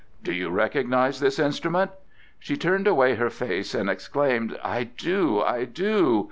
"Do 0.23 0.33
you 0.33 0.49
recognize 0.49 1.19
this 1.19 1.37
instrument?" 1.37 1.91
She 2.39 2.57
turned 2.57 2.87
away 2.87 3.13
her 3.13 3.29
face 3.29 3.75
and 3.75 3.87
exclaimed: 3.87 4.57
"I 4.63 4.85
do! 4.85 5.41
I 5.43 5.65
do!" 5.65 6.19